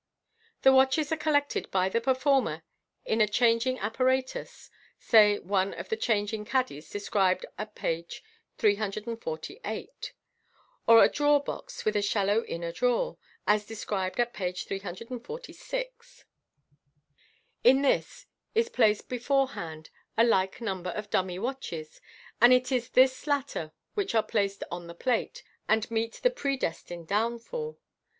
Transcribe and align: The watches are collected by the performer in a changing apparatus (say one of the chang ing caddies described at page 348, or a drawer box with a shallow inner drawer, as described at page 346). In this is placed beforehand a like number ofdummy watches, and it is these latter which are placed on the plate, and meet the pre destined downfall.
The 0.63 0.73
watches 0.73 1.11
are 1.11 1.15
collected 1.15 1.69
by 1.69 1.87
the 1.87 2.01
performer 2.01 2.63
in 3.05 3.21
a 3.21 3.27
changing 3.27 3.77
apparatus 3.77 4.71
(say 4.97 5.37
one 5.37 5.75
of 5.75 5.89
the 5.89 5.95
chang 5.95 6.27
ing 6.29 6.43
caddies 6.43 6.89
described 6.89 7.45
at 7.59 7.75
page 7.75 8.23
348, 8.57 10.13
or 10.87 11.03
a 11.03 11.07
drawer 11.07 11.43
box 11.43 11.85
with 11.85 11.95
a 11.95 12.01
shallow 12.01 12.43
inner 12.45 12.71
drawer, 12.71 13.19
as 13.45 13.63
described 13.63 14.19
at 14.19 14.33
page 14.33 14.65
346). 14.65 16.25
In 17.63 17.83
this 17.83 18.25
is 18.55 18.69
placed 18.69 19.07
beforehand 19.07 19.91
a 20.17 20.23
like 20.23 20.59
number 20.61 20.91
ofdummy 20.93 21.39
watches, 21.39 22.01
and 22.41 22.51
it 22.51 22.71
is 22.71 22.89
these 22.89 23.27
latter 23.27 23.71
which 23.93 24.15
are 24.15 24.23
placed 24.23 24.63
on 24.71 24.87
the 24.87 24.95
plate, 24.95 25.43
and 25.67 25.91
meet 25.91 26.13
the 26.23 26.31
pre 26.31 26.57
destined 26.57 27.07
downfall. 27.07 27.77